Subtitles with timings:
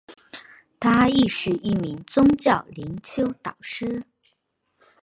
[0.79, 4.01] 她亦是一名宗教灵修导师。